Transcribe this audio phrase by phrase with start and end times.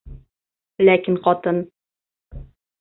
[0.87, 1.63] Ләкин ҡатын: